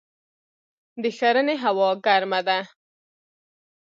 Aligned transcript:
د 1.01 1.03
ښرنې 1.17 1.55
هوا 1.63 1.89
ګرمه 2.05 2.39
ده 2.47 2.59